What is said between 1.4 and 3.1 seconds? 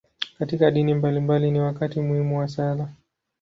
ni wakati muhimu wa sala.